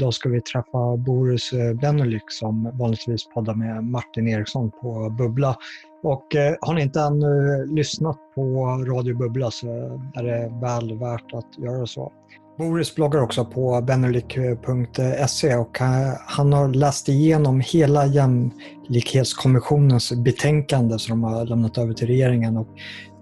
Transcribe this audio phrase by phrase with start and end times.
[0.00, 5.56] Idag ska vi träffa Boris eh, Benelik som vanligtvis poddar med Martin Eriksson på Bubbla.
[6.02, 9.66] Och eh, har ni inte ännu eh, lyssnat på Radio Bubbla så
[10.14, 12.12] är det väl värt att göra så.
[12.58, 21.20] Boris bloggar också på benelik.se och eh, han har läst igenom hela Jämlikhetskommissionens betänkande som
[21.20, 22.56] de har lämnat över till regeringen.
[22.56, 22.68] Och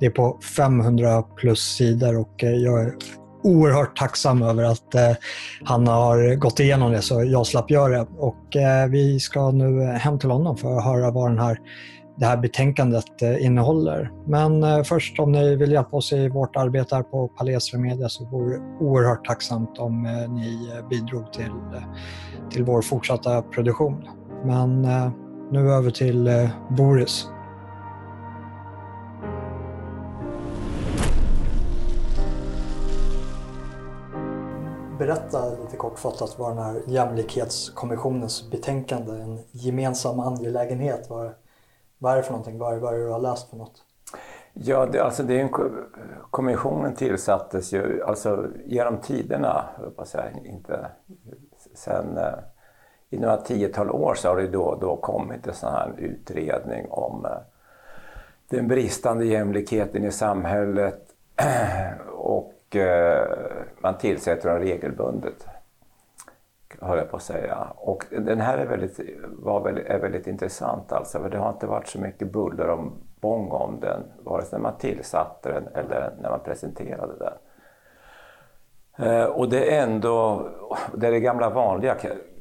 [0.00, 2.94] det är på 500 plus sidor och jag är
[3.44, 5.12] oerhört tacksam över att eh,
[5.64, 8.06] han har gått igenom det så jag slapp göra det.
[8.18, 11.58] Och eh, vi ska nu hem till honom för att höra vad den här,
[12.16, 14.10] det här betänkandet eh, innehåller.
[14.26, 18.08] Men eh, först om ni vill hjälpa oss i vårt arbete här på Palestra Media
[18.08, 21.52] så vore det oerhört tacksamt om eh, ni eh, bidrog till,
[22.50, 24.08] till vår fortsatta produktion.
[24.44, 24.82] Men
[25.52, 27.28] nu över till Boris.
[34.98, 41.34] Berätta lite kortfattat vad den här jämlikhetskommissionens betänkande, en gemensam angelägenhet, vad,
[41.98, 42.58] vad är det för någonting?
[42.58, 43.84] Vad, vad är det du har läst för något?
[44.52, 45.50] Ja, det, alltså det är en,
[46.30, 49.64] kommissionen tillsattes ju alltså genom tiderna,
[49.96, 50.86] jag säga, inte
[51.74, 52.34] sen eh,
[53.10, 57.24] i några tiotal år så har det då, då kommit en sån här utredning om
[57.24, 57.30] eh,
[58.48, 61.00] den bristande jämlikheten i samhället
[62.12, 63.26] och Eh,
[63.78, 65.46] man tillsätter dem regelbundet.
[66.80, 67.66] Höll jag på att säga.
[67.76, 71.66] Och den här är väldigt, var väldigt, är väldigt intressant alltså, för det har inte
[71.66, 76.12] varit så mycket buller om bång om den, vare sig när man tillsatte den eller
[76.20, 77.32] när man presenterade den.
[78.96, 80.48] Eh, och det är ändå,
[80.94, 81.96] det är det gamla vanliga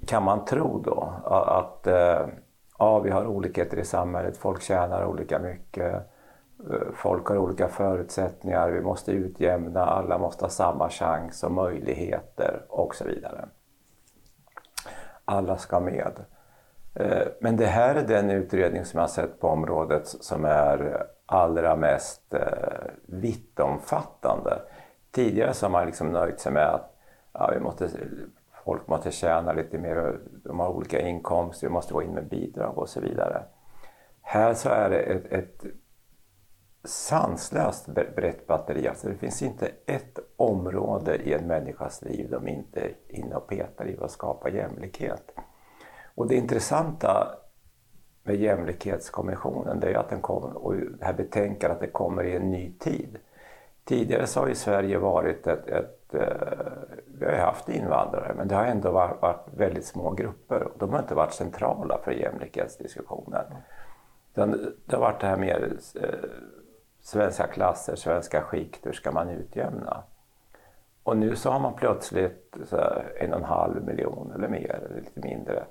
[0.08, 2.28] kan man tro då, att eh,
[2.80, 6.13] ja, vi har olikheter i samhället, folk tjänar olika mycket,
[6.72, 12.62] Eh, folk har olika förutsättningar, vi måste utjämna, alla måste ha samma chans och möjligheter
[12.70, 13.46] och så vidare.
[15.26, 16.26] Alla ska med.
[16.94, 21.08] Eh, men det här är den utredning som jag har sett på området som är
[21.26, 22.42] allra mest eh,
[23.06, 24.60] vittomfattande.
[25.12, 26.98] Tidigare så har man liksom nöjt sig med att
[27.34, 27.90] ja, vi måste,
[28.66, 32.78] folk måste tjäna lite mer, de har olika inkomster, vi måste gå in med bidrag
[32.78, 33.44] och så vidare.
[34.22, 35.66] Här så är det ett, ett
[36.84, 37.86] sanslöst
[38.16, 38.88] brett batteri.
[38.88, 43.48] Alltså det finns inte ett område i en människas liv de inte är inne och
[43.48, 45.32] petar i att skapa jämlikhet.
[46.16, 47.38] Och det intressanta
[48.24, 52.36] med Jämlikhetskommissionen det är att den kommer, och det här betänkandet att det kommer i
[52.36, 53.18] en ny tid.
[53.86, 56.22] Tidigare så har ju Sverige varit ett, ett eh,
[57.06, 60.90] vi har haft invandrare men det har ändå varit, varit väldigt små grupper och de
[60.94, 63.46] har inte varit centrala för jämlikhetsdiskussionen.
[64.34, 64.42] Det
[64.92, 66.30] har varit det här mer eh,
[67.04, 70.04] svenska klasser, svenska skikt, hur ska man utjämna?
[71.04, 72.78] Och nu så har man plötsligt så
[73.20, 75.64] en och en halv miljon eller mer, eller lite mindre,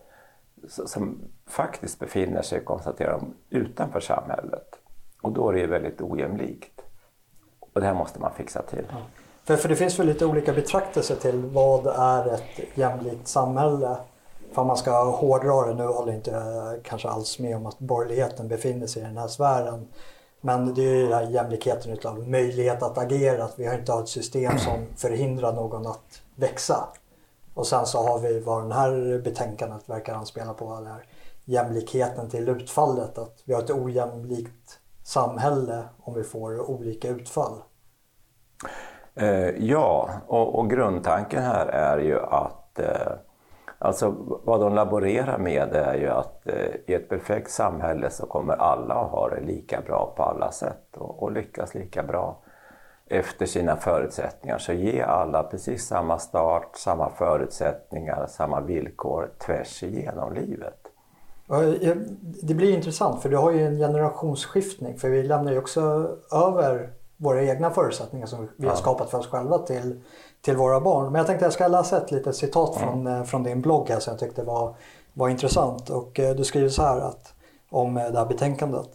[0.68, 4.74] som faktiskt befinner sig, konstaterar de, utanför samhället.
[5.22, 6.80] Och då är det ju väldigt ojämlikt.
[7.60, 8.86] Och det här måste man fixa till.
[8.90, 8.96] Ja.
[9.44, 13.96] För, för det finns väl lite olika betraktelser till vad är ett jämlikt samhälle?
[14.52, 18.48] För man ska hårdra det, nu håller inte jag kanske alls med om att borgerligheten
[18.48, 19.88] befinner sig i den här sfären.
[20.44, 23.44] Men det är ju den här jämlikheten utav möjlighet att agera.
[23.44, 26.88] Att vi har inte har ett system som förhindrar någon att växa.
[27.54, 30.74] Och sen så har vi vad det här betänkandet verkar anspela på.
[30.74, 31.04] Den här
[31.44, 33.18] jämlikheten till utfallet.
[33.18, 37.62] Att vi har ett ojämlikt samhälle om vi får olika utfall.
[39.14, 43.12] Eh, ja, och, och, grundtanken här är ju att eh,
[43.84, 46.54] Alltså vad de laborerar med är ju att eh,
[46.86, 50.96] i ett perfekt samhälle så kommer alla att ha det lika bra på alla sätt
[50.96, 52.42] och, och lyckas lika bra
[53.06, 54.58] efter sina förutsättningar.
[54.58, 60.78] Så ge alla precis samma start, samma förutsättningar, samma villkor tvärs igenom livet.
[62.42, 65.80] Det blir intressant för du har ju en generationsskiftning för vi lämnar ju också
[66.32, 70.00] över våra egna förutsättningar som vi har skapat för oss själva till
[70.42, 71.12] till våra barn.
[71.12, 73.26] Men jag tänkte jag ska läsa ett litet citat från, mm.
[73.26, 74.74] från din blogg här som jag tyckte var,
[75.12, 75.90] var intressant.
[75.90, 77.34] Och eh, du skriver så här att,
[77.70, 78.88] om eh, det här betänkandet.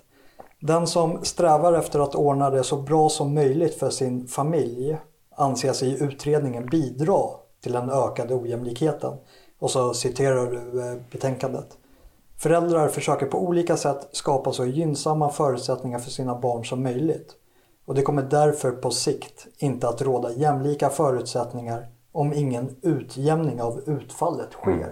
[0.60, 4.98] Den som strävar efter att ordna det så bra som möjligt för sin familj
[5.36, 7.22] anses i utredningen bidra
[7.64, 9.14] till den ökade ojämlikheten.
[9.60, 11.78] Och så citerar du betänkandet.
[12.38, 17.36] Föräldrar försöker på olika sätt skapa så gynnsamma förutsättningar för sina barn som möjligt.
[17.88, 23.82] Och det kommer därför på sikt inte att råda jämlika förutsättningar om ingen utjämning av
[23.86, 24.72] utfallet sker.
[24.72, 24.90] Mm.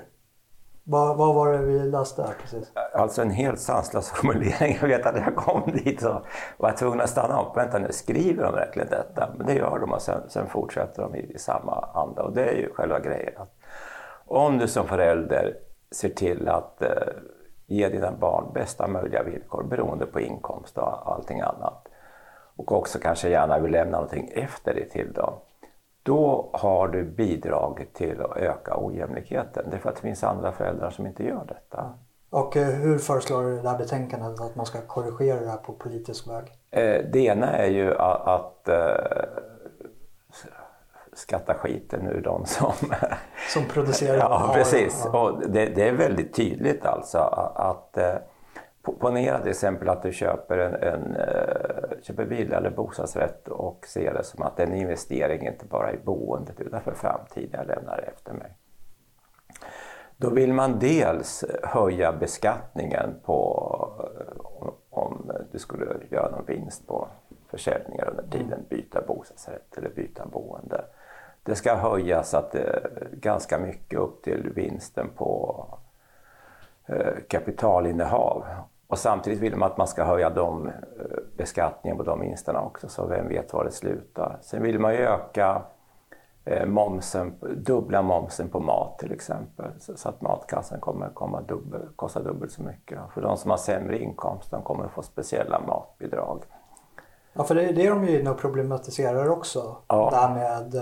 [0.83, 2.71] Vad, vad, var det vi läste här precis?
[2.93, 4.77] Alltså en helt sanslös formulering.
[4.81, 6.21] Jag vet att jag kom dit och
[6.57, 7.57] var tvungen att stanna upp.
[7.57, 9.29] Vänta nu, skriver de verkligen detta?
[9.37, 12.23] Men det gör de och sen, sen fortsätter de i, i, samma anda.
[12.23, 13.41] Och det är ju själva grejen.
[14.25, 15.57] Om du som förälder
[15.91, 16.89] ser till att eh,
[17.67, 21.87] ge dina barn bästa möjliga villkor beroende på inkomst och allting annat
[22.55, 25.33] och också kanske gärna vill lämna någonting efter dig till dem.
[26.03, 29.69] Då har du bidragit till att öka ojämlikheten.
[29.69, 31.93] Det är för att det finns andra föräldrar som inte gör detta.
[32.29, 35.57] Och eh, hur föreslår du i det här betänkandet att man ska korrigera det här
[35.57, 36.43] på politisk väg?
[36.71, 39.25] Eh, det ena är ju att, att eh,
[41.13, 42.73] skatta skiten ur de som...
[43.53, 44.17] Som producerar?
[44.19, 45.05] ja, precis.
[45.05, 47.17] Och det, det, är väldigt tydligt alltså
[47.55, 47.97] att
[48.91, 51.17] Ponera till exempel att du köper en, en
[52.01, 55.93] köper villa eller bostadsrätt och ser det som att det är en investering inte bara
[55.93, 58.57] i boendet utan för framtiden jag lämnar efter mig.
[60.17, 63.61] Då vill man dels höja beskattningen på
[64.89, 67.07] om du skulle göra någon vinst på
[67.47, 70.85] försäljningar under tiden, byta bostadsrätt eller byta boende.
[71.43, 75.65] Det ska höjas att det, ganska mycket upp till vinsten på
[76.85, 78.45] eh, kapitalinnehav.
[78.87, 80.73] Och samtidigt vill man att man ska höja de, eh,
[81.37, 84.37] beskattningen på de vinsterna också, så vem vet var det slutar.
[84.41, 85.61] Sen vill man ju öka
[86.47, 89.71] Eh, momsen, dubbla momsen på mat till exempel.
[89.79, 92.99] Så, att matkassen kommer komma dubbel, kosta dubbelt så mycket.
[93.13, 96.43] För de som har sämre inkomst de kommer få speciella matbidrag.
[97.33, 99.75] Ja, för det, det är de ju inne och problematiserar också.
[99.87, 100.09] Ja.
[100.09, 100.75] Det här med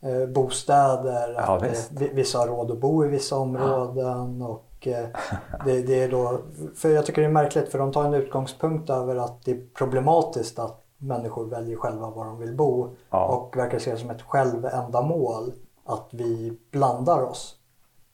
[0.00, 4.40] eh, bostäder, ja, att eh, vissa har råd att bo i vissa områden.
[4.40, 4.46] Ja.
[4.46, 5.06] Och, eh,
[5.64, 6.40] det, det, är då,
[6.74, 9.66] för jag tycker det är märkligt för de tar en utgångspunkt över att det är
[9.74, 13.26] problematiskt att människor väljer själva var de vill bo ja.
[13.26, 15.52] och verkar se det som ett självändamål
[15.84, 17.56] att vi blandar oss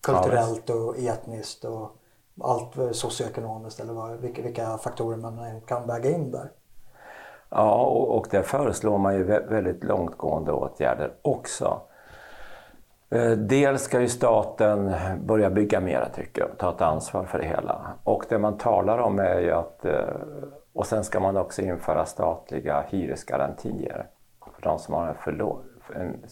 [0.00, 1.90] kulturellt och etniskt och
[2.40, 6.50] allt socioekonomiskt eller vad, vilka, vilka faktorer man kan väga in där.
[7.48, 11.80] Ja, och, och där föreslår man ju väldigt långtgående åtgärder också.
[13.14, 17.44] Eh, dels ska ju staten börja bygga mera tycker jag, ta ett ansvar för det
[17.44, 17.92] hela.
[18.04, 20.16] Och det man talar om är ju att eh,
[20.72, 24.06] och sen ska man också införa statliga hyresgarantier
[24.54, 25.58] för de som har en, för låg,
[25.94, 26.24] en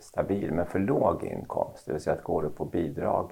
[0.00, 1.86] stabil men för låg inkomst.
[1.86, 3.30] Det vill säga att går du på bidrag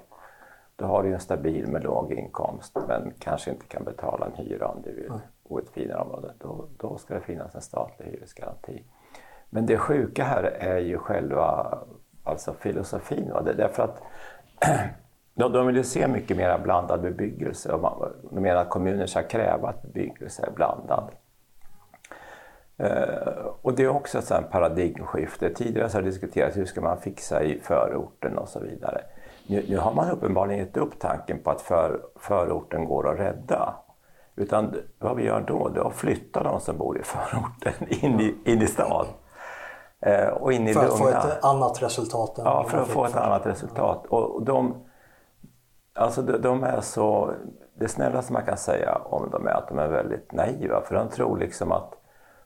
[0.75, 4.67] då har du en stabil med låg inkomst men kanske inte kan betala en hyra
[4.67, 5.11] om du vill
[5.49, 6.33] bo i ett finare område.
[6.39, 8.83] Då, då ska det finnas en statlig hyresgaranti.
[9.49, 11.79] Men det sjuka här är ju själva
[12.25, 13.31] alltså filosofin.
[13.33, 13.41] Va?
[13.41, 14.01] Det, därför att
[15.37, 19.23] De, de vill ju se mycket mer blandad bebyggelse och de menar att kommuner ska
[19.23, 21.11] kräva att bebyggelse är blandad.
[22.77, 25.53] Eh, och det är också ett paradigmskifte.
[25.53, 29.01] Tidigare så har det diskuterats hur ska man fixa i förorten och så vidare.
[29.47, 33.75] Nu, nu har man uppenbarligen gett upp tanken på att för, förorten går att rädda.
[34.35, 37.73] Utan vad vi gör då, det är att flytta de som bor i förorten
[38.03, 39.05] in i, in i stan.
[40.01, 42.33] Eh, och in i för att få ett annat resultat?
[42.37, 44.05] ja, för att få ett annat resultat.
[44.05, 44.85] Och de,
[45.97, 47.33] Alltså de, de, är så,
[47.73, 51.09] det snällaste man kan säga om dem är att de är väldigt naiva för de
[51.09, 51.93] tror liksom att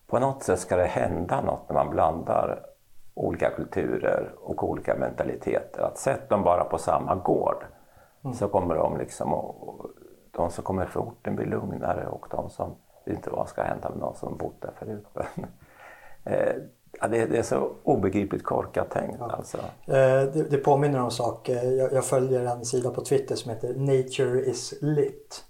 [0.07, 2.65] på något sätt ska det hända något när man blandar
[3.13, 5.81] olika kulturer och olika mentaliteter.
[5.81, 7.65] Att sätt dem bara på samma gård
[8.23, 8.33] mm.
[8.33, 9.89] så kommer de liksom och,
[10.31, 12.75] de som kommer från orten blir lugnare och de som
[13.05, 15.07] inte vad ska hända med någon som bott där förut.
[16.23, 16.55] Eh,
[17.01, 19.31] Ja, det, det, är så obegripligt korkat tänkt ja.
[19.31, 19.57] alltså.
[19.85, 21.49] Eh, det, det påminner om sak.
[21.49, 25.43] Jag, jag, följer en sida på Twitter som heter Nature is lit.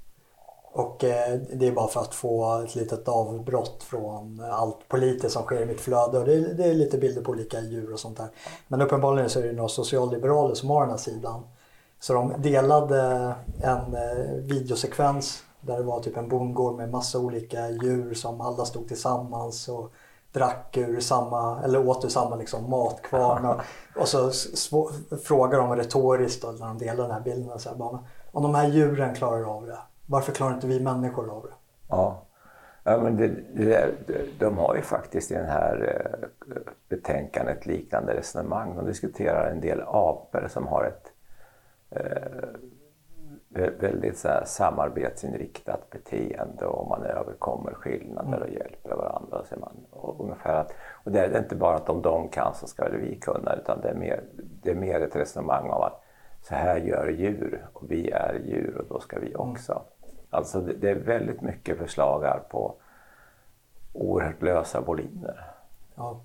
[0.71, 5.43] Och eh, det är bara för att få ett litet avbrott från allt politiskt som
[5.43, 6.19] sker i mitt flöde.
[6.19, 8.27] Och det, är, det är lite bilder på olika djur och sånt där.
[8.67, 11.43] Men uppenbarligen så är det några socialliberaler som har den här sidan.
[11.99, 17.69] Så de delade en eh, videosekvens där det var typ en bondgård med massa olika
[17.69, 19.69] djur som alla stod tillsammans.
[19.69, 19.91] Och
[20.31, 23.45] drack ur samma, eller åt ur samma liksom, matkvarn.
[23.45, 23.61] Och,
[23.95, 24.89] och så
[25.23, 27.59] frågar de retoriskt då, när de delar den här bilden.
[27.59, 27.99] Så här, bara,
[28.31, 31.53] om de här djuren klarar av det, varför klarar inte vi människor av det?
[31.87, 32.21] Ja,
[32.83, 33.95] ja men det, det,
[34.39, 36.03] de har ju faktiskt i det här
[36.47, 36.55] eh,
[36.89, 38.75] betänkandet liknande resonemang.
[38.75, 41.11] De diskuterar en del apor som har ett
[41.89, 42.49] eh,
[43.49, 48.53] väldigt så här, samarbetsinriktat beteende och man överkommer skillnader och mm.
[48.53, 49.43] hjälper varandra.
[49.49, 52.67] Så man, och ungefär att, och det är inte bara att om de kan så
[52.67, 56.03] ska vi kunna utan det är, mer, det är mer ett resonemang om att
[56.41, 59.49] så här gör djur och vi är djur och då ska vi mm.
[59.51, 59.71] också.
[59.71, 60.15] Mm.
[60.29, 62.75] Alltså det, det, är väldigt mycket förslag här på
[63.93, 65.45] oerhört lösa boliner.
[65.95, 66.21] Ja.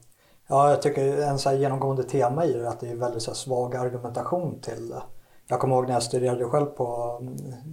[0.47, 3.35] ja, jag tycker en så genomgående tema i det är att det är väldigt så
[3.35, 5.03] svag argumentation till det.
[5.47, 7.19] Jag kommer ihåg när jag studerade själv på,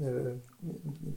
[0.01, 0.37] eh,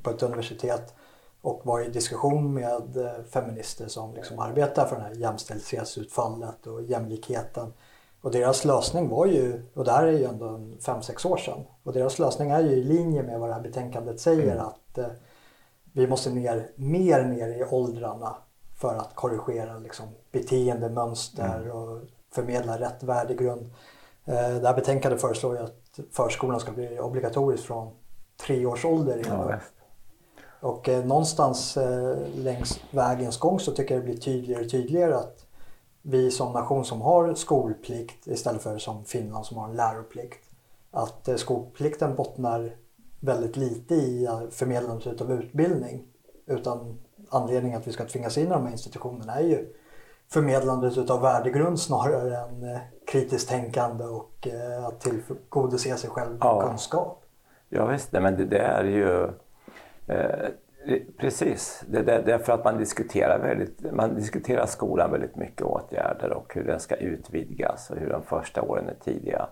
[0.02, 0.94] på ett universitet
[1.40, 6.82] och var i diskussion med eh, feminister som liksom arbetar för det här jämställdhetsutfallet och
[6.82, 7.72] jämlikheten.
[8.20, 10.46] Och deras lösning var ju, och det här är ju ändå
[10.80, 14.20] 5-6 år sedan, och deras lösning är ju i linje med vad det här betänkandet
[14.20, 14.66] säger mm.
[14.66, 15.06] att eh,
[15.92, 18.36] vi måste ner, mer ner i åldrarna
[18.76, 21.76] för att korrigera liksom, beteendemönster mm.
[21.76, 23.70] och förmedla rätt värdegrund.
[24.24, 27.92] Eh, det här betänkandet föreslår ju att förskolan ska bli obligatorisk från
[28.46, 29.22] tre års ålder.
[29.28, 29.58] Ja,
[30.60, 35.14] och eh, någonstans eh, längs vägens gång så tycker jag det blir tydligare och tydligare
[35.14, 35.46] att
[36.02, 40.50] vi som nation som har skolplikt istället för som Finland som har en läroplikt.
[40.90, 42.76] Att skolplikten bottnar
[43.20, 46.04] väldigt lite i förmedlandet av utbildning.
[46.46, 49.74] Utan anledningen att vi ska tvingas in i de här institutionerna är ju
[50.28, 56.68] förmedlandet av värdegrund snarare än eh, kritiskt tänkande och eh, att tillgodose sig själv ja.
[56.68, 57.24] kunskap.
[57.68, 59.24] Ja visst, men det, det är ju
[60.06, 60.48] eh,
[61.18, 61.84] precis.
[61.86, 66.32] Det, det, det, är för att man diskuterar, väldigt, man diskuterar skolan väldigt mycket åtgärder
[66.32, 69.48] och hur den ska utvidgas och hur de första åren är tidiga.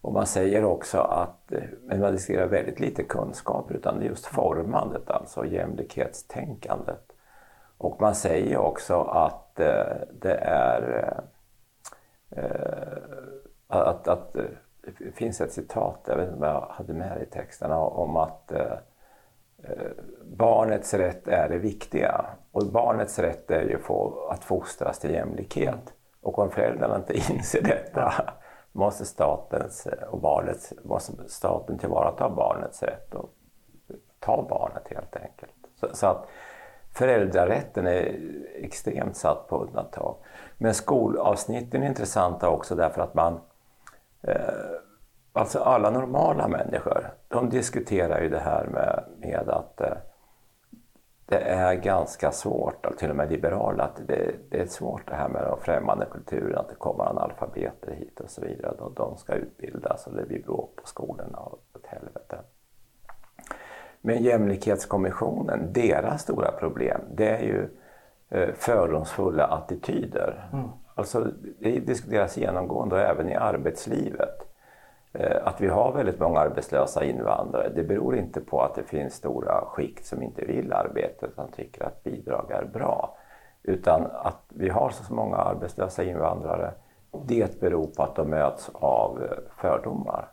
[0.00, 4.08] Och man säger också att eh, men man diskuterar väldigt lite kunskap utan det är
[4.08, 7.12] just formandet, alltså jämlikhetstänkandet.
[7.78, 11.08] Och man säger också att att eh, det är
[12.30, 12.98] eh, eh,
[13.68, 14.32] att, att
[14.82, 18.16] det finns ett citat, jag vet inte om jag hade med det i texterna, om
[18.16, 18.52] att
[20.24, 22.24] barnets rätt är det viktiga.
[22.52, 23.78] Och barnets rätt är ju
[24.30, 25.94] att fostras till jämlikhet.
[26.20, 28.12] Och om föräldrarna inte inser detta
[28.72, 33.30] måste, statens och barnets, måste staten tillvarata barnets rätt och
[34.18, 35.54] ta barnet helt enkelt.
[35.80, 36.28] Så, så att
[36.94, 38.18] föräldrarätten är
[38.54, 40.16] extremt satt på undantag.
[40.58, 43.40] Men skolavsnitten är intressanta också därför att man
[44.22, 44.36] eh,
[45.34, 49.96] Alltså alla normala människor, de diskuterar ju det här med, med att eh,
[51.26, 55.28] det är ganska svårt, till och med liberala, att det, det, är svårt det här
[55.28, 58.74] med de främmande kulturen, att det kommer analfabeter hit och så vidare.
[58.78, 61.71] De, de ska utbildas och det blir bråk på skolorna och.
[64.04, 67.68] Men Jämlikhetskommissionen, deras stora problem, det är ju
[68.30, 70.48] eh, fördomsfulla attityder.
[70.52, 70.68] Mm.
[70.94, 71.26] Alltså,
[71.58, 74.52] det diskuteras genomgående och även i arbetslivet.
[75.12, 79.14] Eh, att vi har väldigt många arbetslösa invandrare, det beror inte på att det finns
[79.14, 83.16] stora skikt som inte vill arbeta utan tycker att bidrag är bra.
[83.62, 86.74] Utan att vi har så många arbetslösa invandrare,
[87.24, 90.28] det beror på att de möts av eh, fördomar.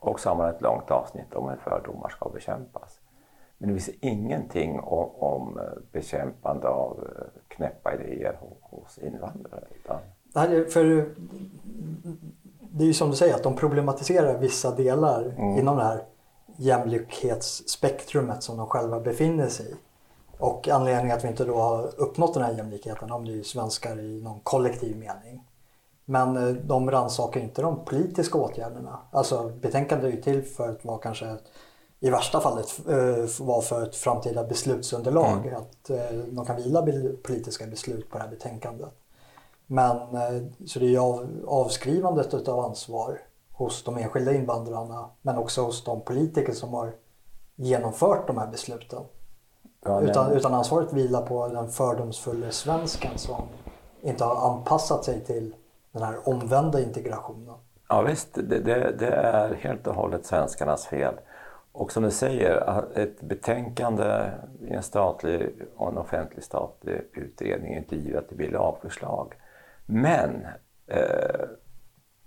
[0.00, 3.00] Och så har man ett långt avsnitt om hur fördomar ska bekämpas.
[3.58, 7.08] Men det finns ingenting om, om eh, bekämpande av
[7.48, 9.64] knäppa idéer hos invandrare.
[9.70, 9.98] Utan...
[10.70, 10.84] för
[12.60, 15.58] det är ju som du säger att de problematiserar vissa delar mm.
[15.58, 16.04] inom det här
[16.56, 19.74] jämlikhetsspektrumet som de själva befinner sig i.
[20.38, 24.00] Och anledningen att vi inte då har uppnått den här jämlikheten, om det är svenskar
[24.00, 25.46] i någon kollektiv mening.
[26.04, 28.98] Men eh, de rannsakar inte de politiska åtgärderna.
[29.10, 31.36] Alltså betänkandet är ju till för att vara kanske
[32.06, 35.46] i värsta fall ett, äh, vara för ett framtida beslutsunderlag.
[35.46, 35.56] Mm.
[35.56, 36.86] Att äh, de kan vila
[37.22, 38.90] politiska beslut på det här betänkandet.
[39.66, 43.18] Men eh, så det är av, avskrivandet av ansvar
[43.52, 46.92] hos de enskilda invandrarna men också hos de politiker som har
[47.56, 49.02] genomfört de här besluten.
[49.84, 53.42] Ja, utan, utan ansvaret vilar på den fördomsfulla svensken som
[54.02, 55.54] inte har anpassat sig till
[55.92, 57.54] den här omvända integrationen.
[57.88, 61.14] Ja visst, det, det, det är helt och hållet svenskarnas fel.
[61.78, 64.30] Och som du säger, ett betänkande
[64.60, 69.34] i en statlig och en offentlig statlig utredning är inte givet att det blir lagförslag.
[69.86, 70.46] Men
[70.86, 71.46] eh,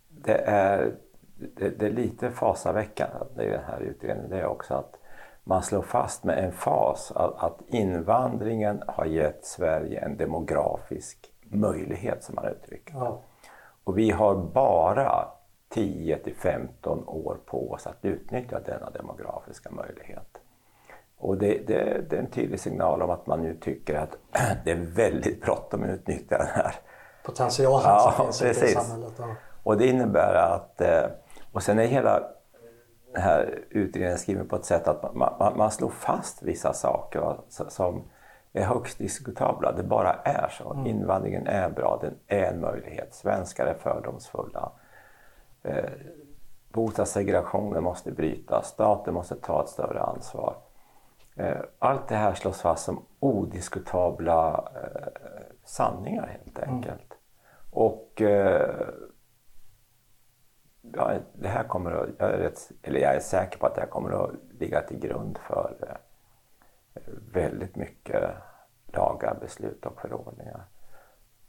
[0.09, 0.95] det, är,
[1.35, 4.95] det, det, är lite fasaväckande i den här utredningen, det är också att
[5.43, 12.23] man slår fast med en fas att, att invandringen har gett Sverige en demografisk möjlighet
[12.23, 13.21] som man uttrycker ja.
[13.83, 15.38] Och vi har bara
[15.69, 20.37] 10 till 15 år på oss att utnyttja denna demografiska möjlighet.
[21.17, 24.17] Och det, det, det, är en tydlig signal om att man nu tycker att
[24.65, 26.75] det är väldigt bråttom att utnyttja den här
[27.23, 28.71] potentialen ja, som finns precis.
[28.71, 29.13] i samhället.
[29.17, 29.35] Ja.
[29.63, 31.05] Och det innebär att, eh,
[31.51, 32.23] och sen är hela
[33.13, 37.37] den här utredningen skriven på ett sätt att man, man, man slår fast vissa saker
[37.49, 38.03] som
[38.53, 39.71] är högst diskutabla.
[39.71, 40.73] Det bara är så.
[40.73, 40.87] Mm.
[40.87, 43.13] Invandringen är bra, den är en möjlighet.
[43.13, 44.71] Svenskar är fördomsfulla.
[45.63, 45.89] Eh,
[46.69, 50.55] bostadssegregationen måste brytas, staten måste ta ett större ansvar.
[51.35, 55.11] Eh, allt det här slås fast som odiskutabla eh,
[55.63, 56.75] sanningar helt mm.
[56.75, 57.11] enkelt.
[57.11, 57.17] Mm.
[57.71, 58.87] Och eh,
[60.81, 63.81] ja, det här kommer att, jag är, rätt, eller jag är säker på att det
[63.81, 67.01] här kommer att ligga till grund för eh,
[67.33, 68.31] väldigt mycket
[68.85, 70.63] lagar, beslut och förordningar.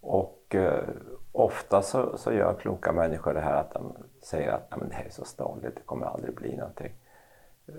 [0.01, 0.89] Och eh,
[1.33, 5.11] ofta så, så, gör kloka människor det här att de säger att det här är
[5.11, 6.93] så ståndigt, det kommer aldrig bli någonting.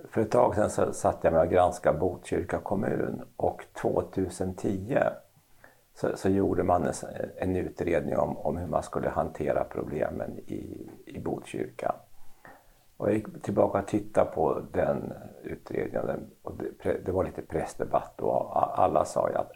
[0.09, 4.97] För ett tag sedan så satt jag med och granskade Botkyrka kommun och 2010
[5.93, 6.93] så, så gjorde man en,
[7.37, 11.95] en utredning om, om, hur man skulle hantera problemen i, i Botkyrka.
[12.97, 15.13] Och jag gick tillbaka och tittade på den
[15.43, 19.51] utredningen och det, det var lite pressdebatt och alla sa ju att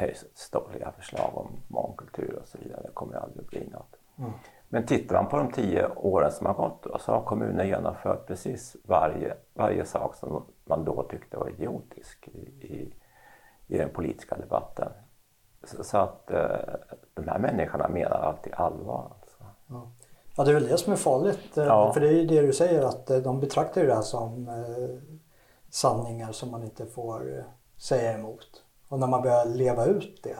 [0.00, 3.96] det är stolliga förslag om mångkultur och så vidare, det kommer aldrig att bli något.
[4.18, 4.30] Mm.
[4.68, 8.76] Men tittar man på de tio åren som har gått så har kommunen genomfört precis
[8.84, 12.94] varje, varje sak som man då tyckte var idiotisk i, i,
[13.66, 14.92] i den politiska debatten.
[15.64, 16.74] Så, så att eh,
[17.14, 19.12] de här människorna menar alltid allvar.
[19.20, 19.44] Alltså.
[19.66, 19.92] Ja.
[20.36, 21.58] ja, det är väl det som är farligt.
[21.58, 21.92] Eh, ja.
[21.92, 25.18] För det är ju det du säger att eh, de betraktar det här som eh,
[25.70, 27.44] sanningar som man inte får eh,
[27.76, 28.64] säga emot.
[28.90, 30.36] Och när man börjar leva ut det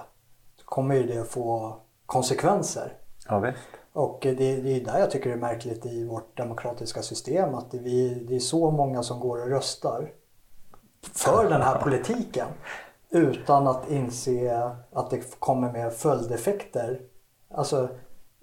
[0.57, 1.77] så kommer ju det få
[2.07, 2.93] konsekvenser.
[3.29, 3.69] Ja, visst.
[3.93, 7.71] Och det, det är där jag tycker det är märkligt i vårt demokratiska system att
[7.71, 10.13] det, vi, det är så många som går och röstar
[11.15, 12.47] för den här politiken
[13.11, 17.01] utan att inse att det kommer med följdeffekter.
[17.55, 17.83] Alltså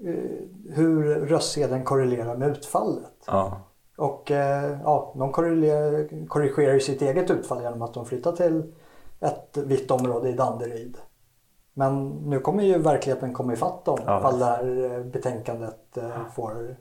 [0.05, 3.23] eh, hur röstsedeln korrelerar med utfallet.
[3.27, 3.61] Ja.
[3.97, 5.31] Och eh, ja, de
[6.27, 8.73] korrigerar sitt eget utfall genom att de flyttar till
[9.19, 10.97] ett vitt område i Danderyd.
[11.73, 15.97] Men nu kommer ju verkligheten komma ifatt dem ja, ifall det här eh, betänkandet
[16.35, 16.77] får,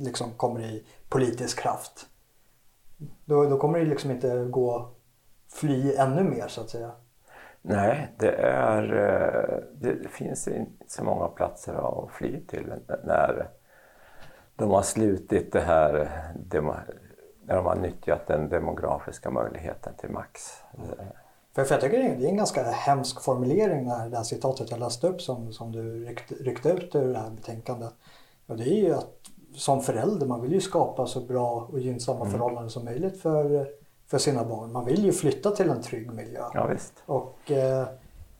[0.00, 2.06] liksom kommer i politisk kraft.
[3.24, 4.90] Då, då kommer det liksom inte gå
[5.48, 6.90] fly ännu mer så att säga.
[7.62, 12.72] Nej, det, är, eh, det finns inte så många platser att fly till
[13.04, 13.48] när
[14.56, 16.10] de har slutit det här,
[17.44, 20.62] när de har nyttjat den demografiska möjligheten till max.
[21.58, 24.80] För, för jag tycker det är en ganska hemsk formulering när det här citatet jag
[24.80, 27.92] läste upp som, som du ryckte, ryckte ut ur det här betänkandet.
[28.46, 29.14] Och det är ju att
[29.54, 32.32] som förälder, man vill ju skapa så bra och gynnsamma mm.
[32.32, 33.66] förhållanden som möjligt för
[34.06, 34.72] för sina barn.
[34.72, 36.44] Man vill ju flytta till en trygg miljö.
[36.54, 36.92] Ja, visst.
[37.06, 37.86] Och eh,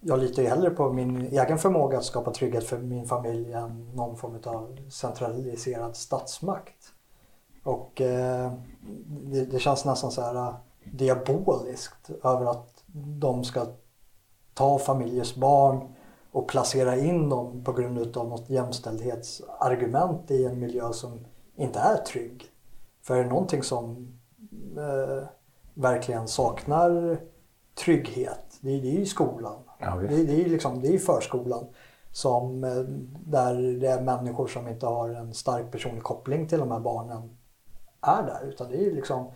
[0.01, 3.91] jag litar ju hellre på min egen förmåga att skapa trygghet för min familj än
[3.95, 6.93] någon form av centraliserad statsmakt.
[7.65, 8.53] Och eh,
[9.07, 10.55] det, det, känns nästan så här uh,
[10.85, 13.67] diaboliskt över att de ska
[14.55, 15.95] ta familjers barn
[16.33, 21.97] och placera in dem på grund av något jämställdhetsargument i en miljö som inte är
[21.97, 22.45] trygg.
[23.03, 24.13] För är det någonting som
[24.77, 25.29] eh,
[25.75, 27.21] verkligen saknar
[27.75, 29.57] trygghet, det, det är ju skolan.
[29.79, 31.67] Ja, det, det, är liksom, det är förskolan.
[32.13, 32.71] Som, eh,
[33.27, 37.37] där det är människor som inte har en stark personlig koppling till de här barnen
[38.01, 38.49] är där.
[38.49, 39.31] Utan det är liksom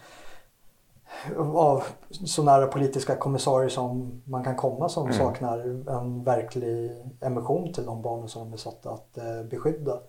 [1.54, 5.18] av så nära politiska kommissarier som man kan komma som mm.
[5.18, 5.58] saknar
[5.90, 10.00] en verklig emission till de barnen som de är satta att eh, beskydda.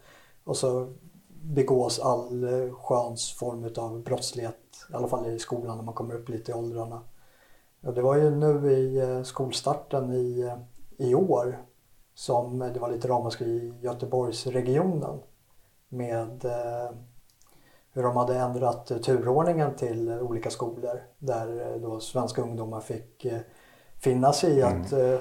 [0.43, 0.93] Och så
[1.41, 4.59] begås all eh, sköns form av brottslighet
[4.91, 7.01] i alla fall i skolan när man kommer upp lite i åldrarna.
[7.83, 10.51] Och det var ju nu i eh, skolstarten i,
[10.97, 11.65] i år
[12.15, 15.19] som det var lite ramaskri i Göteborgsregionen
[15.89, 16.45] med
[17.93, 23.27] hur de hade ändrat turordningen till olika skolor där då svenska ungdomar fick
[23.99, 25.19] finna sig i att mm.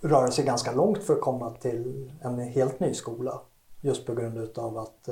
[0.00, 3.40] röra sig ganska långt för att komma till en helt ny skola.
[3.80, 5.08] Just på grund utav att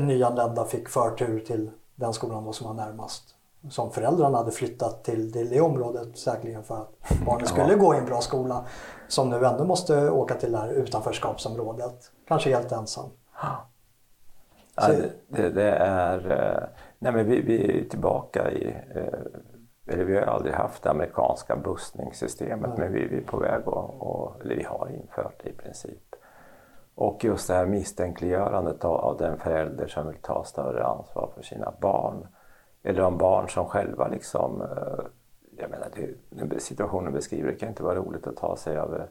[0.00, 3.34] nyanlända fick förtur till den skolan som var närmast.
[3.70, 7.98] Som föräldrarna hade flyttat till det, det området säkerligen för att barnen skulle gå i
[7.98, 8.64] en bra skola.
[9.08, 12.10] Som nu ändå måste åka till det här utanförskapsområdet.
[12.28, 13.10] Kanske helt ensam.
[14.76, 14.88] Ja,
[15.28, 16.30] det, det, är...
[16.30, 18.76] Eh, nej men vi, vi är tillbaka i...
[18.94, 19.04] Eh,
[19.86, 22.78] eller vi har aldrig haft det amerikanska bussningssystemet nej.
[22.78, 24.44] men vi, vi är på väg att...
[24.44, 26.16] Eller vi har infört det i princip.
[26.94, 31.42] Och just det här misstänkliggörandet av, av den förälder som vill ta större ansvar för
[31.42, 32.26] sina barn.
[32.82, 35.04] Eller de barn som själva liksom, eh,
[35.56, 35.88] jag menar
[36.30, 39.08] det, situationen beskriver, det kan inte vara roligt att ta sig över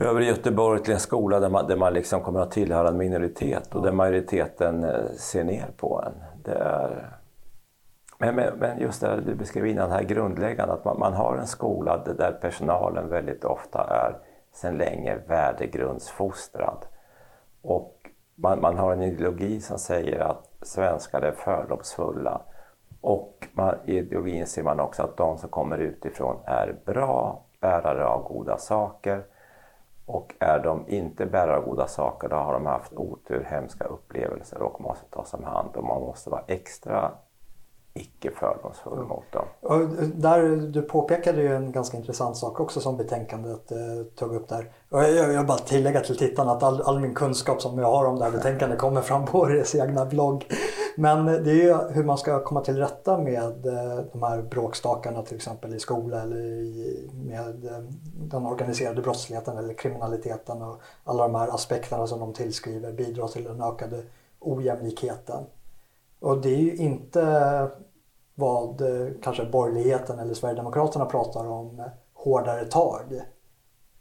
[0.00, 3.74] över Göteborg till en skola där man, där man liksom kommer att tillhöra en minoritet
[3.74, 6.12] och där majoriteten eh, ser ner på en.
[6.44, 7.16] Det är...
[8.18, 11.46] men, men just det du beskrev innan, det här grundläggande att man, man har en
[11.46, 14.16] skola där personalen väldigt ofta är
[14.52, 16.86] sedan länge värdegrundsfostrad.
[17.62, 17.96] Och
[18.34, 22.40] man, man, har en ideologi som säger att svenskar är fördomsfulla.
[23.00, 28.06] Och man, i ideologin ser man också att de som kommer utifrån är bra bärare
[28.06, 29.24] av goda saker.
[30.10, 34.62] Och är de inte bärare av goda saker då har de haft otur, hemska upplevelser
[34.62, 35.68] och måste tas om hand.
[35.74, 37.10] Och man måste vara extra
[37.94, 39.08] icke fördomsfull mm.
[39.08, 39.44] mot dem.
[39.60, 39.80] Och
[40.14, 43.78] där, du påpekade ju en ganska intressant sak också som betänkandet eh,
[44.16, 44.70] tog upp där.
[44.90, 48.04] Och jag, jag, bara tillägga till tittarna att all, all, min kunskap som jag har
[48.04, 50.46] om det här betänkandet kommer fram på deras egna blogg.
[50.96, 55.22] Men det är ju hur man ska komma till rätta med eh, de här bråkstakarna
[55.22, 57.78] till exempel i skola eller i, med eh,
[58.14, 63.44] den organiserade brottsligheten eller kriminaliteten och alla de här aspekterna som de tillskriver bidrar till
[63.44, 64.02] den ökade
[64.40, 65.44] ojämlikheten.
[66.20, 67.68] Och det är ju inte
[68.34, 71.82] vad eh, kanske borgerligheten eller Sverigedemokraterna pratar om
[72.14, 73.20] hårdare tag.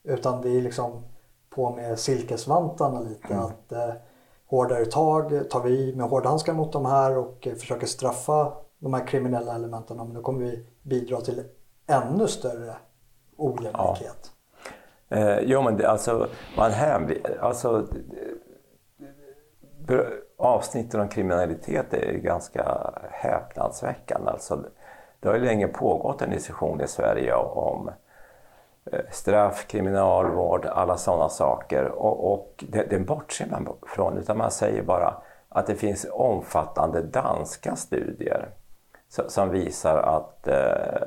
[0.04, 1.04] Utan det är liksom
[1.50, 3.34] på med silkesvantarna lite.
[3.34, 3.46] Mm.
[3.46, 3.74] att
[4.50, 9.08] Hårdare tag, tar vi med hårdhandskar mot de här och eh, försöker straffa de här
[9.08, 11.44] kriminella elementen, men då kommer vi bidra till
[11.88, 12.76] ännu större
[13.38, 14.32] ojämlikhet.
[15.10, 15.18] Ja.
[15.18, 17.88] Eh, jo men det, alltså, man hänvisar, alltså
[19.90, 20.06] eh, eh,
[20.38, 24.32] avsnitten om kriminalitet är ganska häpnadsväckande.
[24.32, 24.64] Alltså,
[25.20, 27.94] det har ju länge pågått en diskussion i Sverige om eh,
[28.92, 31.86] Eh, straff, kriminalvård, alla sådana saker.
[31.86, 35.14] Och, och det, det bortser man från, utan man säger bara
[35.50, 38.50] att det finns omfattande danska studier
[39.08, 41.02] som visar att eh,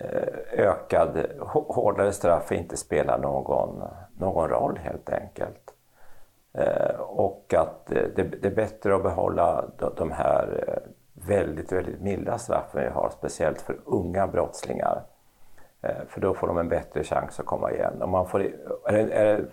[0.00, 1.26] eh, ökad,
[1.68, 3.82] hårdare straff inte spelar någon,
[4.18, 5.74] någon roll helt enkelt.
[6.98, 9.64] Och att det, det, är bättre att behålla
[9.96, 10.78] de här
[11.12, 15.02] väldigt, väldigt milda straffen vi har, speciellt för unga brottslingar.
[15.82, 18.02] Eh, för då får de en bättre chans att komma igen.
[18.02, 19.46] Om man får, är, det, är det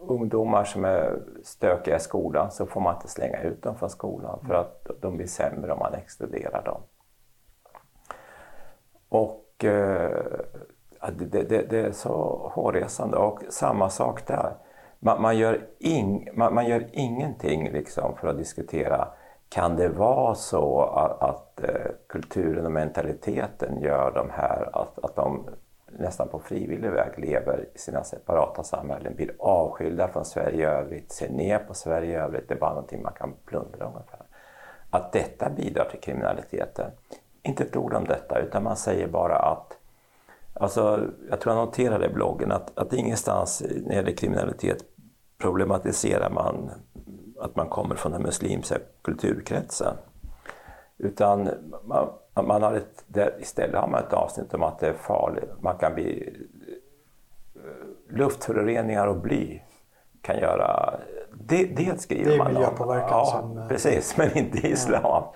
[0.00, 4.40] ungdomar som är stökiga i skolan så får man inte slänga ut dem från skolan
[4.46, 6.82] för att de blir sämre om man exkluderar dem.
[9.08, 10.10] Och eh,
[11.12, 14.56] det, det, det, är så hårresande och samma sak där
[14.98, 19.08] man, man, gör ing, man, man, gör ingenting liksom för att diskutera
[19.48, 25.16] kan det vara så att, att eh, kulturen och mentaliteten gör de här, att, att
[25.16, 25.48] de
[25.90, 31.12] nästan på frivillig väg lever i sina separata samhällen, blir avskilda från Sverige i övrigt,
[31.12, 34.22] ser ner på Sverige i övrigt, det är bara någonting man kan plundra ungefär.
[34.90, 36.90] Att detta bidrar till kriminaliteten.
[37.42, 39.78] Inte ett ord om detta, utan man säger bara att
[40.60, 44.84] Alltså, jag tror jag noterade i bloggen att, att ingenstans när det gäller kriminalitet
[45.38, 46.70] problematiserar man
[47.40, 49.94] att man kommer från den muslimska kulturkretsen.
[50.98, 51.50] Utan
[51.84, 52.08] man,
[52.46, 55.50] man har ett, där istället har man ett avsnitt om att det är farligt.
[55.60, 56.34] Man kan bli
[57.56, 59.60] eh, luftföroreningar och bly
[60.22, 60.94] kan göra...
[61.34, 62.54] Det, det skriver man om.
[62.54, 63.58] Det är miljöpåverkan ja, som...
[63.58, 65.00] Eh, precis, men inte islam.
[65.04, 65.34] Ja.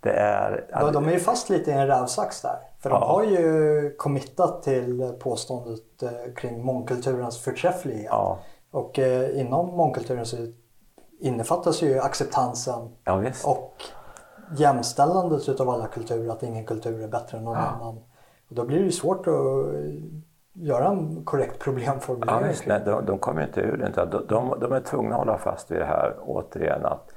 [0.00, 2.58] Det är, de, de är ju fast lite i en rävsax där.
[2.80, 3.06] För de ja.
[3.06, 8.08] har ju committat till påståendet eh, kring mångkulturens förträfflighet.
[8.10, 8.38] Ja.
[8.70, 8.98] Och
[9.34, 10.36] inom mångkulturen så
[11.20, 13.74] innefattas ju acceptansen ja, och
[14.56, 17.98] jämställandet utav alla kulturer, att ingen kultur är bättre än någon annan.
[18.48, 19.34] Och då blir det svårt att
[20.52, 22.40] göra en korrekt problemformulering.
[22.42, 24.06] Ja, visst, nej, de, de kommer inte ur det.
[24.10, 27.10] De, de, de är tvungna att hålla fast vid det här återigen att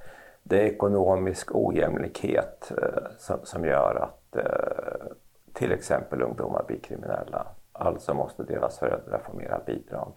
[0.44, 5.08] det är ekonomisk ojämlikhet eh, som, som gör att eh,
[5.54, 7.48] till exempel ungdomar blir kriminella.
[7.72, 10.14] Alltså måste deras föräldrar få mera bidrag.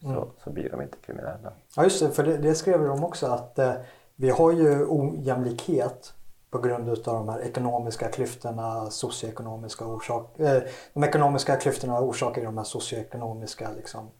[0.00, 0.24] Så, mm.
[0.44, 1.52] så blir de inte kriminella.
[1.76, 3.72] Ja just det, för det, det skrev de också att eh,
[4.16, 6.14] vi har ju ojämlikhet
[6.50, 10.62] på grund av de här ekonomiska klyftorna, socioekonomiska orsak, eh,
[10.94, 14.10] de ekonomiska klyftorna orsakar de här socioekonomiska liksom,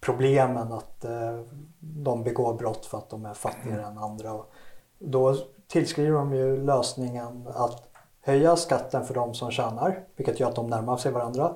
[0.00, 1.40] problemen att eh,
[1.78, 3.92] de begår brott för att de är fattigare mm.
[3.92, 4.32] än andra.
[4.32, 4.52] Och
[4.98, 7.88] då tillskriver de ju lösningen att
[8.20, 11.54] höja skatten för de som tjänar, vilket gör att de närmar sig varandra.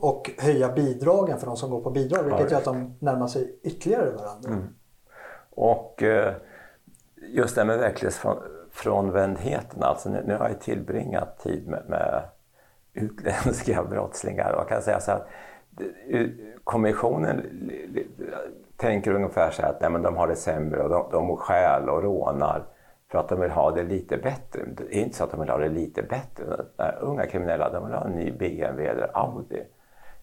[0.00, 3.58] Och höja bidragen för de som går på bidrag, vilket gör att de närmar sig
[3.62, 4.50] ytterligare varandra.
[4.50, 4.74] Mm.
[5.50, 6.34] Och eh,
[7.16, 7.80] just det med
[8.72, 12.22] Frånvändheten, alltså nu, nu har jag tillbringat tid med, med
[12.92, 15.22] utländska brottslingar och jag kan säga så här,
[16.64, 17.46] kommissionen
[18.76, 21.88] tänker ungefär så här att nej, men de har det sämre och de, de stjäl
[21.88, 22.64] och rånar
[23.10, 24.62] för att de vill ha det lite bättre.
[24.76, 26.44] Det är inte så att de vill ha det lite bättre.
[27.00, 29.62] Unga kriminella de vill ha en ny BMW eller Audi.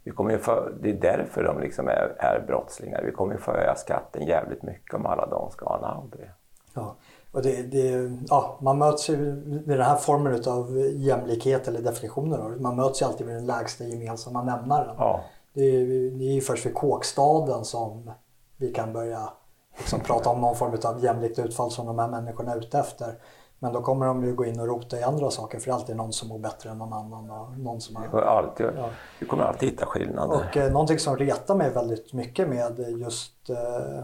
[0.03, 3.01] Vi kommer ju för, det är därför de liksom är, är brottslingar.
[3.03, 6.29] Vi kommer ju få höja skatten jävligt mycket om alla de ska ha en Audi.
[6.73, 6.95] Ja,
[7.37, 12.55] och det, det, ja, man möts ju vid den här formen av jämlikhet eller definitioner.
[12.59, 14.95] Man möts ju alltid vid den lägsta gemensamma nämnaren.
[14.97, 15.23] Ja.
[15.53, 18.11] Det, är, det är ju först vid kåkstaden som
[18.57, 19.29] vi kan börja
[19.77, 23.15] liksom prata om någon form av jämlikt utfall som de här människorna är ute efter.
[23.59, 25.75] Men då kommer de ju gå in och rota i andra saker för det är
[25.75, 27.31] alltid någon som mår bättre än någon annan.
[27.31, 28.89] Och någon som har, alltid, ja.
[29.19, 30.35] Vi kommer alltid hitta skillnader.
[30.35, 33.55] Och eh, någonting som retar mig väldigt mycket med just eh,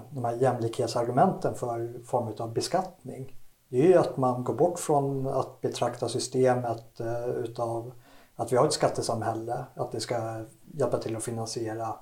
[0.10, 3.36] de här jämlikhetsargumenten för form av beskattning.
[3.70, 7.92] det är ju att man går bort från att betrakta systemet eh, utav
[8.36, 11.96] att vi har ett skattesamhälle, att det ska hjälpa till att finansiera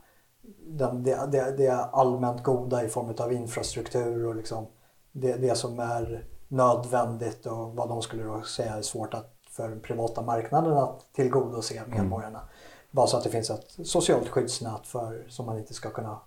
[0.68, 4.68] den, det, det, det allmänt goda i form av infrastruktur och liksom
[5.12, 9.70] det, det som är nödvändigt och vad de skulle då säga är svårt att, för
[9.70, 12.40] den privata marknaden att tillgodose medborgarna.
[12.40, 12.50] Mm.
[12.92, 16.20] Bara så att det finns ett socialt skyddsnät för, som man inte ska kunna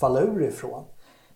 [0.00, 0.84] falla ur ifrån.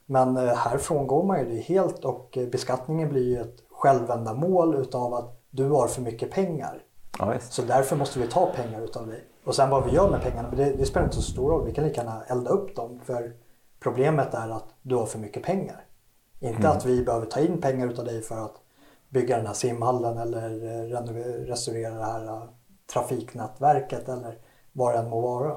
[0.07, 5.15] Men eh, här frångår man ju det helt och beskattningen blir ju ett självändamål utav
[5.15, 6.83] att du har för mycket pengar.
[7.19, 9.25] Ja, så därför måste vi ta pengar utav dig.
[9.45, 11.67] Och sen vad vi gör med pengarna, det, det spelar inte så stor roll.
[11.67, 13.01] Vi kan lika gärna elda upp dem.
[13.05, 13.33] För
[13.81, 15.84] problemet är att du har för mycket pengar.
[16.45, 16.71] Inte mm.
[16.71, 18.55] att vi behöver ta in pengar utav dig för att
[19.09, 20.49] bygga den här simhallen eller
[21.47, 22.43] restaurera det här äh,
[22.93, 24.39] trafiknätverket eller
[24.73, 25.57] vad det än må vara.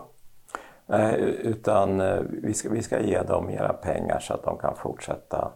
[0.86, 4.76] Nej, utan äh, vi ska, vi ska ge dem mera pengar så att de kan
[4.76, 5.52] fortsätta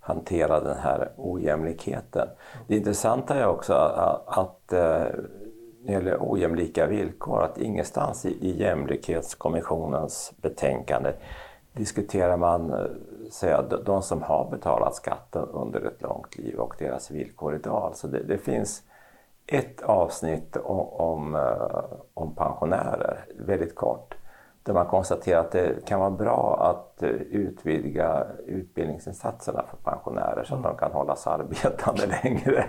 [0.00, 2.28] hantera den här ojämlikheten.
[2.66, 5.12] Det intressanta är också att, att när
[5.86, 11.12] det gäller ojämlika villkor, att ingenstans i, i jämlikhetskommissionens betänkande
[11.72, 12.88] diskuterar man
[13.30, 17.82] säga, de som har betalat skatten under ett långt liv och deras villkor idag.
[17.82, 18.82] Alltså det, det finns
[19.46, 21.84] ett avsnitt om, om, eh,
[22.14, 24.14] om, pensionärer, väldigt kort,
[24.62, 30.54] där man konstaterar att det kan vara bra att eh, utvidga utbildningsinsatserna för pensionärer så
[30.54, 30.70] att mm.
[30.70, 32.66] de kan hållas arbetande längre.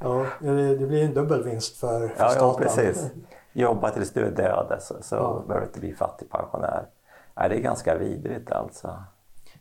[0.00, 2.48] Ja, det blir en dubbel vinst för, för ja, staten.
[2.48, 3.10] Ja, precis.
[3.52, 5.42] Jobba tills du är död så, så ja.
[5.46, 6.86] behöver du inte bli fattigpensionär.
[7.34, 8.96] Det är ganska vidrigt alltså.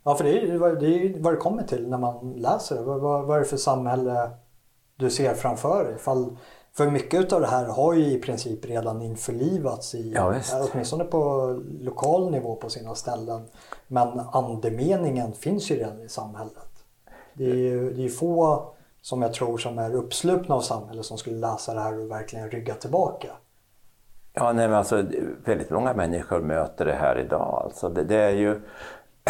[0.08, 2.82] Ja, för det är, är vad det kommer till när man läser det.
[2.82, 4.30] Vad, vad, vad är det för samhälle
[4.96, 5.98] du ser framför dig?
[5.98, 6.38] Fall,
[6.74, 10.34] för mycket av det här har ju i princip redan införlivats i, ja,
[10.72, 13.41] åtminstone på lokal nivå på sina ställen.
[13.88, 16.84] Men andemeningen finns ju redan i samhället.
[17.34, 18.65] Det är ju det är få
[19.02, 22.52] som jag tror som är uppslupna av samhället som skulle läsa det här och verkligen
[22.52, 23.30] rygga tillbaka.
[24.39, 25.04] Ja, nej, men alltså,
[25.46, 27.62] väldigt många människor möter det här idag.
[27.63, 28.62] Alltså, det, det är ju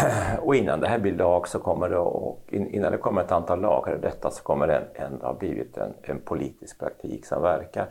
[0.42, 3.60] och innan det här blir lag så kommer det, och innan det kommer ett antal
[3.60, 7.88] lagar i detta så kommer det ändå ha blivit en, en politisk praktik som verkar.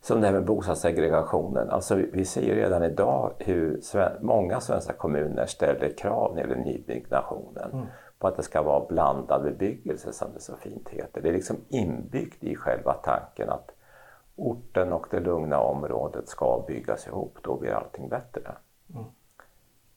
[0.00, 1.70] Som det här med bostadssegregationen.
[1.70, 3.80] Alltså vi ser ju redan idag hur
[4.20, 7.70] många svenska kommuner ställer krav när det gäller nybyggnationen.
[7.72, 7.86] Mm.
[8.18, 11.20] På att det ska vara blandad bebyggelse som det så fint heter.
[11.20, 13.70] Det är liksom inbyggt i själva tanken att
[14.36, 17.38] orten och det lugna området ska byggas ihop.
[17.42, 18.52] Då blir allting bättre.
[18.94, 19.04] Mm.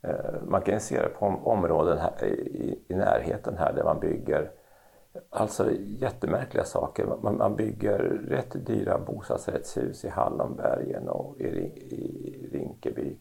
[0.03, 4.51] Eh, man kan se det på områden här, i, i närheten här där man bygger
[5.29, 7.05] alltså jättemärkliga saker.
[7.21, 7.97] Man, man bygger
[8.29, 13.17] rätt dyra bostadsrättshus i Hallonbergen och i, i Rinkeby.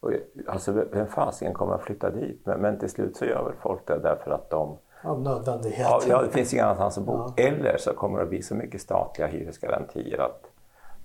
[0.00, 0.10] Och,
[0.46, 2.40] alltså vem fasiken kommer att flytta dit?
[2.44, 5.86] Men, men till slut så gör väl folk det därför att de av nödvändighet.
[5.90, 7.32] Ja, ja, det finns inget annanstans att bo.
[7.36, 7.44] Ja.
[7.44, 10.50] Eller så kommer det att bli så mycket statliga hyresgarantier att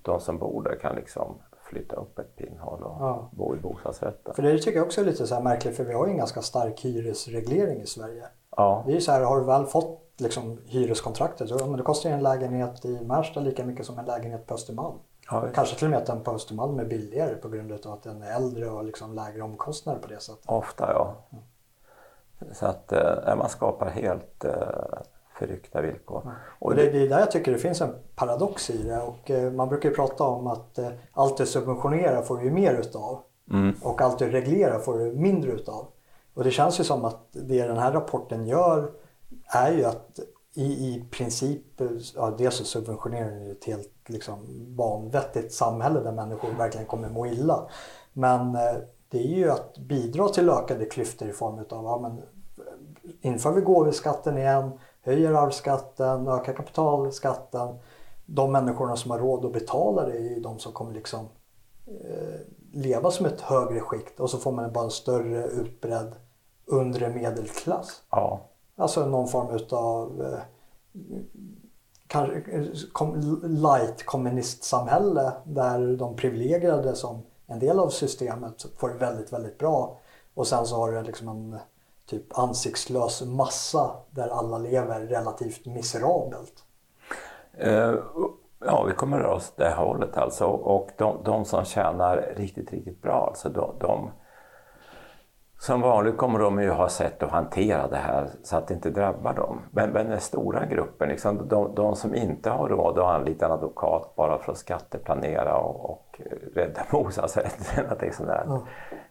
[0.02, 1.36] de som bor där kan liksom
[1.70, 3.30] flytta upp ett pinnhål och ja.
[3.32, 4.34] bo i bostadsrätten.
[4.34, 6.42] För det tycker jag också är lite så märkligt för vi har ju en ganska
[6.42, 8.26] stark hyresreglering i Sverige.
[8.58, 8.84] Ja.
[8.88, 12.24] Det är så här, har du väl fått liksom hyreskontraktet, så, men det kostar en
[12.24, 14.96] lägenhet i Märsta lika mycket som en lägenhet på Östermalm.
[15.32, 18.04] Ja, Kanske till och med att den på Östermalm är billigare på grund av att
[18.04, 20.46] den är äldre och liksom lägre omkostnader på det sättet.
[20.46, 21.16] Ofta ja.
[21.32, 21.44] Mm.
[22.54, 24.52] Så att eh, man skapar helt eh,
[25.40, 26.36] förryckta villkor.
[26.60, 29.52] Och det, det är där jag tycker det finns en paradox i det och eh,
[29.52, 33.20] man brukar ju prata om att eh, allt du subventionerar får du mer utav
[33.52, 33.76] mm.
[33.82, 35.88] och allt du reglerar får du mindre utav.
[36.34, 38.92] Och det känns ju som att det den här rapporten gör
[39.48, 40.20] är ju att
[40.54, 41.82] i, i princip,
[42.16, 47.28] ja, dels så subventionerar den ett helt liksom, vanvettigt samhälle där människor verkligen kommer må
[47.28, 47.70] illa.
[48.14, 48.76] Men eh,
[49.10, 52.22] det är ju att bidra till ökade klyftor i form utav, ja men
[53.22, 57.76] inför vi gåvoskatten igen, höjer arvsskatten, ökar kapitalskatten.
[58.26, 61.30] De människorna som har råd att betala det är ju de som kommer liksom
[61.88, 62.40] eh,
[62.72, 66.16] leva som ett högre skikt och så får man bara en större utbredd
[66.66, 68.02] undre medelklass.
[68.10, 68.42] Ja.
[68.76, 70.40] Alltså någon form utav eh,
[73.44, 79.98] light kommunistsamhälle där de privilegierade som en del av systemet får det väldigt, väldigt bra.
[80.34, 81.60] Och sen så har du liksom en
[82.10, 86.54] typ ansiktslös massa där alla lever relativt miserabelt.
[87.58, 87.96] Eh,
[88.66, 90.46] ja, vi kommer röra oss det hållet alltså.
[90.46, 94.12] Och de, de, som tjänar riktigt, riktigt bra, alltså de, de
[95.60, 98.90] som vanligt kommer de ju ha sätt att hantera det här så att det inte
[98.90, 99.62] drabbar dem.
[99.72, 103.52] Men, men den stora gruppen, liksom, de, de, som inte har råd att anlita en
[103.52, 106.22] advokat bara för att skatteplanera och, och
[106.56, 108.60] rädda bostadsrätten, mm.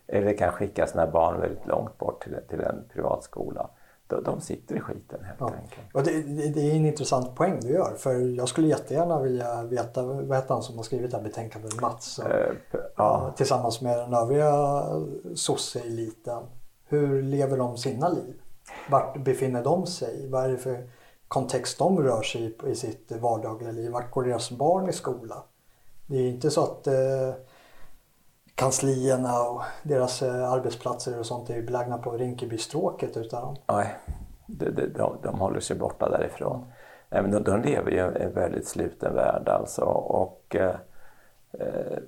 [0.06, 3.70] eller kan skicka sina barn väldigt långt bort till, till en privatskola.
[4.08, 5.52] De, sitter i skiten helt ja.
[5.62, 6.04] enkelt.
[6.04, 10.02] Det, det, det, är en intressant poäng du gör för jag skulle jättegärna vilja veta,
[10.02, 12.18] vad heter han som har skrivit det här betänkandet, Mats?
[12.18, 12.52] Och, äh,
[12.96, 13.34] ja.
[13.36, 14.84] Tillsammans med den övriga
[15.34, 16.42] sosse-eliten.
[16.84, 18.34] Hur lever de sina liv?
[18.90, 20.28] Vart befinner de sig?
[20.30, 20.90] Vad är det för
[21.28, 23.90] kontext de rör sig i i sitt vardagliga liv?
[23.90, 25.44] Vart går deras barn i skola?
[26.06, 27.34] Det är inte så att eh,
[28.58, 33.96] kanslierna och deras eh, arbetsplatser och sånt är belägna på Rinkebystråket utan Nej,
[34.46, 36.64] de, de, de, de håller sig borta därifrån.
[37.10, 40.74] Nej, men de, de lever i en väldigt sluten värld alltså och eh,
[41.52, 41.98] eh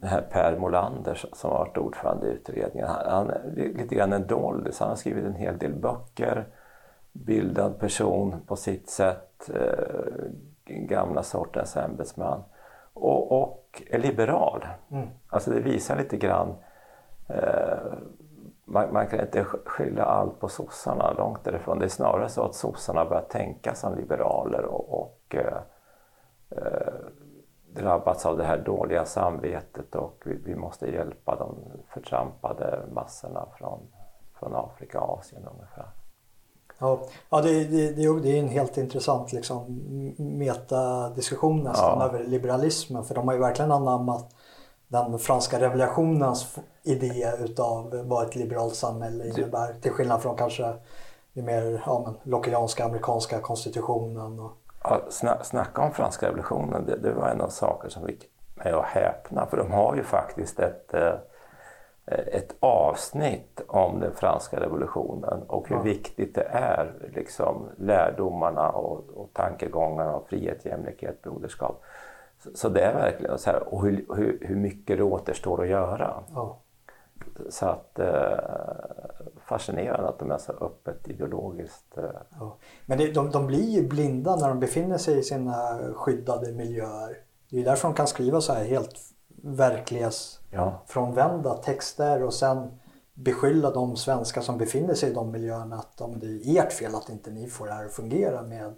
[0.00, 4.12] den här Per Molander som har varit ordförande i utredningen, han, han är lite grann
[4.12, 4.80] en doldis.
[4.80, 6.46] Han har skrivit en hel del böcker,
[7.12, 10.24] bildad person på sitt sätt, eh,
[10.64, 12.42] gamla sortens ämbetsman
[12.94, 14.66] och, och är liberal.
[14.90, 15.08] Mm.
[15.28, 16.54] Alltså det visar lite grann
[17.28, 17.78] eh,
[18.64, 21.78] man, man, kan inte skylla allt på sossarna, långt därifrån.
[21.78, 25.58] Det är snarare så att sossarna börjar tänka som liberaler och, och eh,
[26.50, 26.94] eh,
[27.74, 31.56] drabbats av det här dåliga samvetet och vi, vi, måste hjälpa de
[31.88, 33.80] förtrampade massorna från,
[34.34, 35.86] från Afrika och Asien ungefär.
[36.78, 39.64] Ja, ja det, det, det, är en helt intressant liksom,
[40.18, 42.06] metadiskussion nästan ja.
[42.06, 44.34] över liberalismen för de har ju verkligen anammat
[44.88, 49.74] den franska revolutionens idé utav vad ett liberalt samhälle innebär.
[49.80, 50.74] Till skillnad från kanske
[51.32, 54.40] den mer ja, lockejanska amerikanska konstitutionen.
[54.40, 54.52] Och...
[54.82, 55.00] Ja,
[55.42, 59.46] snacka om franska revolutionen, det, det var en av saker som fick mig att häpna
[59.46, 61.14] för de har ju faktiskt ett eh,
[62.06, 65.82] ett avsnitt om den franska revolutionen och hur ja.
[65.82, 71.82] viktigt det är, liksom lärdomarna och, och tankegångarna av frihet, jämlikhet, broderskap.
[72.38, 75.68] Så, så det är verkligen så här, och hur, hur, hur mycket det återstår att
[75.68, 76.24] göra.
[76.34, 76.60] Ja.
[77.48, 78.38] Så att eh,
[79.46, 81.98] fascinerande att de är så öppet ideologiskt.
[81.98, 82.04] Eh.
[82.38, 82.56] Ja.
[82.86, 87.16] Men det, de, de blir ju blinda när de befinner sig i sina skyddade miljöer.
[87.50, 89.13] Det är därför de kan skriva så här helt
[89.44, 92.78] verklighetsfrånvända texter och sen
[93.14, 96.94] beskylla de svenskar som befinner sig i de miljöerna att om det är ert fel
[96.94, 98.74] att inte ni får det här att fungera med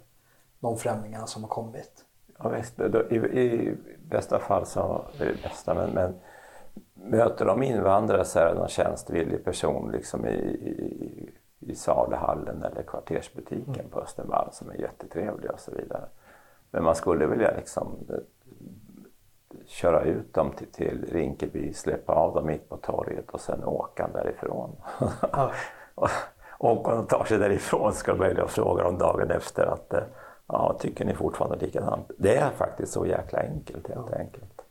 [0.59, 2.03] de främlingarna som har kommit.
[2.39, 3.75] Ja, visst, i, i
[4.09, 6.15] bästa fall så, är det bästa, men, men
[6.93, 12.83] möter de invandrare så är det någon tjänstvillig person liksom i, i, i saluhallen eller
[12.83, 13.89] kvartersbutiken mm.
[13.89, 16.05] på Östermalm som är jättetrevlig och så vidare.
[16.71, 17.97] Men man skulle vilja liksom
[19.67, 24.09] köra ut dem till, till Rinkeby, släppa av dem mitt på torget och sen åka
[24.13, 24.75] därifrån.
[25.31, 25.51] Ja.
[25.95, 26.09] och,
[26.57, 30.03] och om de tar sig därifrån ska de välja fråga dem dagen efter att eh,
[30.47, 32.11] ja, tycker ni fortfarande likadant?
[32.17, 34.17] Det är faktiskt så jäkla enkelt helt ja.
[34.17, 34.61] enkelt.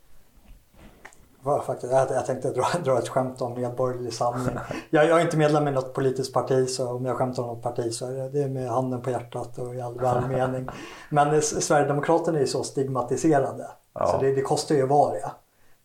[1.65, 4.57] Faktiskt, jag, jag tänkte dra, dra ett skämt om Medborgerlig Samling.
[4.89, 7.63] Jag, jag är inte medlem i något politiskt parti så om jag skämtar om något
[7.63, 10.69] parti så är det med handen på hjärtat och i all välmening.
[11.09, 13.67] Men Sverigedemokraterna är ju så stigmatiserade.
[13.99, 14.07] Ja.
[14.07, 15.31] Så det, det, kostar ju att vara det.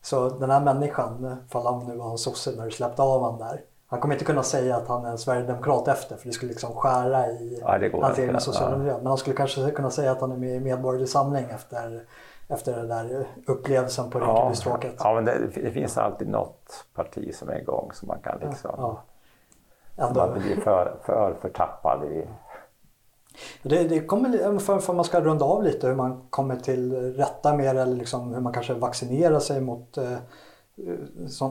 [0.03, 3.38] Så den här människan, fall han nu var en sosse när du släppte av honom
[3.38, 3.61] där.
[3.87, 6.75] Han kommer inte kunna säga att han är en sverigedemokrat efter för det skulle liksom
[6.75, 8.96] skära i ja, hans egen sociala miljö.
[8.96, 12.03] Men han skulle kanske kunna säga att han är med i Medborgerlig Samling efter,
[12.48, 14.94] efter den där upplevelsen på Rinkebystråket.
[14.98, 18.70] Ja, men det, det, finns alltid något parti som är igång som man kan liksom...
[18.77, 19.03] Ja.
[19.96, 20.20] Ändå.
[20.20, 22.29] Man blir för, för förtappad i
[23.62, 27.56] det, det kommer, för, för man ska runda av lite hur man kommer till rätta
[27.56, 30.16] med det eller liksom hur man kanske vaccinerar sig mot eh,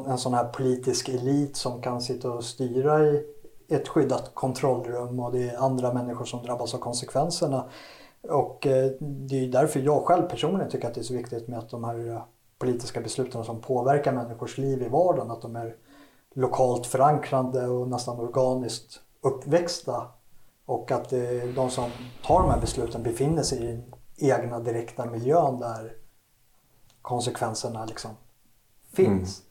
[0.07, 3.25] en sån här politisk elit som kan sitta och styra i
[3.69, 7.65] ett skyddat kontrollrum och det är andra människor som drabbas av konsekvenserna.
[8.29, 11.59] Och eh, det är därför jag själv personligen tycker att det är så viktigt med
[11.59, 12.21] att de här eh,
[12.57, 15.75] politiska besluten som påverkar människors liv i vardagen, att de är
[16.33, 20.07] lokalt förankrade och nästan organiskt uppväxta
[20.65, 21.09] och att
[21.55, 21.89] de som
[22.25, 23.83] tar de här besluten befinner sig i den
[24.17, 25.93] egna direkta miljön där
[27.01, 28.11] konsekvenserna liksom
[28.93, 29.43] finns.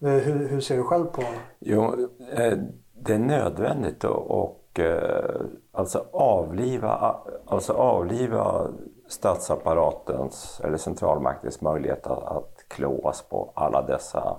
[0.00, 0.20] Mm.
[0.20, 1.22] Hur, hur, ser du själv på
[1.58, 2.58] Jo, eh,
[2.94, 5.40] det är nödvändigt att och, eh,
[5.72, 8.70] alltså avliva, alltså avliva
[9.08, 14.36] statsapparatens eller centralmaktens möjlighet att, att klås på alla dessa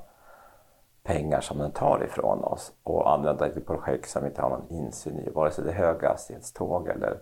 [1.07, 4.69] pengar som den tar ifrån oss och använda till projekt som vi inte har någon
[4.69, 7.19] insyn i, vare sig det är höghastighetståg eller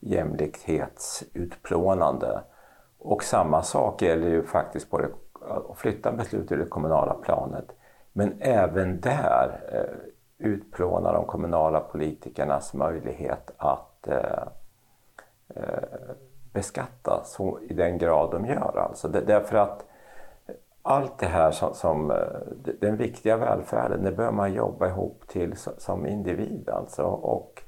[0.00, 2.40] jämlikhetsutplånande.
[2.98, 5.08] Och samma sak gäller ju faktiskt på det,
[5.70, 7.64] att flytta beslut till det kommunala planet.
[8.12, 9.96] Men även där eh,
[10.38, 14.42] utplåna de kommunala politikernas möjlighet att eh,
[15.54, 15.82] eh,
[16.52, 18.86] beskatta så, i den grad de gör.
[18.88, 19.87] Alltså det, därför att
[20.88, 22.16] allt det här som, som, eh,
[22.80, 27.02] den viktiga välfärden, det bör man jobba ihop till som individ alltså.
[27.02, 27.62] Och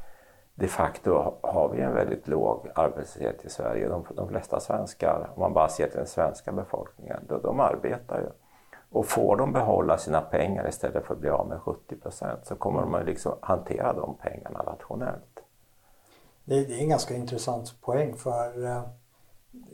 [0.54, 3.88] de facto har vi en väldigt låg arbetslöshet i Sverige.
[3.88, 8.20] De, de flesta svenskar, om man bara ser till den svenska befolkningen, de, de arbetar
[8.20, 8.28] ju.
[8.90, 12.54] Och får de behålla sina pengar istället för att bli av med 70 procent så
[12.54, 15.40] kommer de att liksom hantera de pengarna rationellt.
[16.44, 18.82] Det, det är en ganska intressant poäng för eh,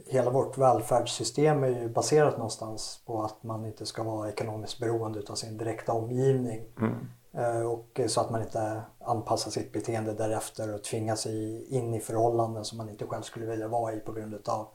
[0.07, 5.23] hela vårt välfärdssystem är ju baserat någonstans på att man inte ska vara ekonomiskt beroende
[5.29, 6.63] av sin direkta omgivning.
[6.81, 6.95] Mm.
[7.33, 12.01] Eh, och så att man inte anpassar sitt beteende därefter och tvingar sig in i
[12.01, 14.69] förhållanden som man inte själv skulle vilja vara i på grund av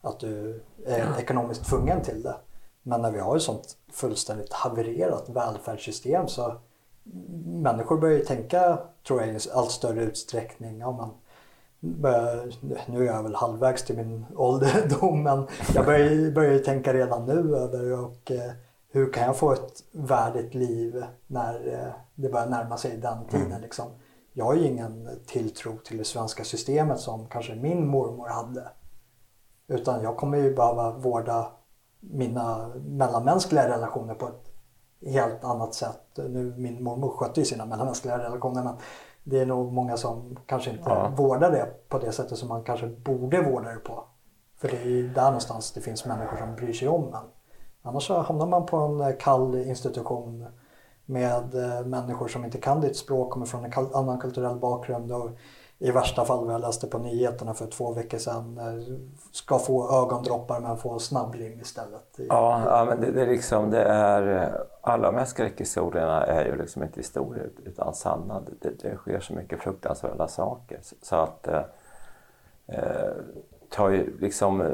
[0.00, 2.36] att du är ekonomiskt tvungen till det.
[2.82, 6.60] Men när vi har ett sånt fullständigt havererat välfärdssystem så
[7.44, 10.78] människor börjar ju tänka, tror jag, i allt större utsträckning.
[10.78, 11.10] Ja, man
[11.80, 12.52] börjar,
[12.90, 17.56] nu är jag väl halvvägs till min ålderdom men jag börjar, börjar tänka redan nu
[17.56, 18.52] över och eh,
[18.92, 23.46] hur kan jag få ett värdigt liv när eh, det börjar närma sig den tiden.
[23.46, 23.60] Mm.
[23.60, 23.86] Liksom.
[24.32, 28.68] Jag har ju ingen tilltro till det svenska systemet som kanske min mormor hade.
[29.68, 31.52] Utan jag kommer ju behöva vårda
[32.00, 34.50] mina mellanmänskliga relationer på ett
[35.12, 36.02] helt annat sätt.
[36.16, 38.74] Nu, min mormor skötte ju sina mellanmänskliga relationer men
[39.24, 41.12] det är nog många som kanske inte ja.
[41.16, 44.04] vårdar det på det sättet som man kanske borde vårda det på.
[44.56, 47.24] För det är ju där någonstans det finns människor som bryr sig om en.
[47.82, 50.46] Annars så hamnar man på en kall institution
[51.06, 55.30] med eh, människor som inte kan ditt språk, kommer från en annan kulturell bakgrund och
[55.82, 58.96] i värsta fall, vad jag läste på nyheterna för två veckor sedan, eh,
[59.32, 62.18] ska få ögondroppar men få snabblim istället.
[62.28, 66.44] Ja, ja men det, det, är liksom, det är, eh, alla de här skräckhistorierna är
[66.44, 68.42] ju liksom inte historier utan sanna.
[68.60, 71.62] Det, det sker så mycket fruktansvärda saker så att eh,
[72.66, 73.12] eh
[73.68, 74.72] ta ju liksom eh,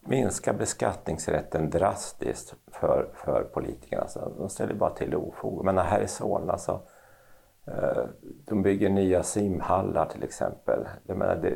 [0.00, 4.02] minska beskattningsrätten drastiskt för, för politikerna.
[4.02, 5.64] Alltså, de ställer bara till ofog.
[5.64, 6.80] Men här i Solna så
[7.68, 8.04] Eh,
[8.48, 10.88] de bygger nya simhallar till exempel.
[11.06, 11.54] Jag menar, det,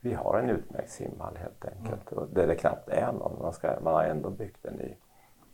[0.00, 2.12] vi har en utmärkt simhall helt enkelt.
[2.12, 2.24] Mm.
[2.24, 3.42] Och där det knappt är någon.
[3.42, 4.94] Man, ska, man har ändå byggt en ny.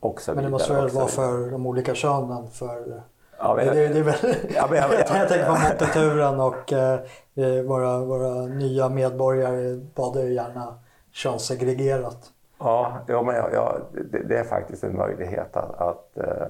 [0.01, 2.51] Och så men det måste väl vara för de olika könen?
[2.51, 3.03] För...
[3.39, 4.37] Ja, men, det, det, det är väl...
[4.55, 10.23] ja, men, jag, jag, jag tänker på multituren och eh, våra, våra nya medborgare badar
[10.23, 10.79] ju gärna
[11.13, 12.31] könssegregerat.
[12.59, 13.79] Ja, ja, men, ja,
[14.11, 16.47] det, det, är faktiskt en möjlighet att, att eh,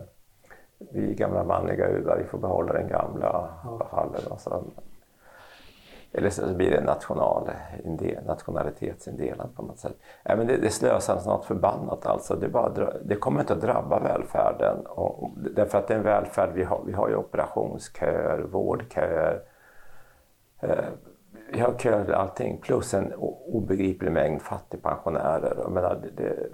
[0.93, 3.89] vi gamla manliga udar, vi får behålla den gamla ja.
[3.91, 4.23] hallen.
[4.31, 4.65] Och så,
[6.17, 7.51] eller så blir det national,
[8.27, 9.97] nationalitetsindelat på något sätt.
[10.25, 12.35] Nej, men det, det slösas något förbannat alltså.
[12.35, 14.87] Det, bara, det kommer inte att drabba välfärden.
[14.87, 19.43] Och, därför att det är en välfärd, vi har, vi har ju operationsköer, vårdköer.
[20.61, 20.85] Eh,
[21.53, 23.13] vi har köer till allting plus en
[23.47, 25.55] obegriplig mängd fattigpensionärer.
[25.63, 26.49] Jag menar, det, det,